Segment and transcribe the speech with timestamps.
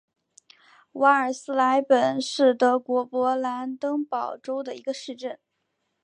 [0.93, 5.37] 瓦尔斯莱本是德国勃兰登堡州的一个市镇。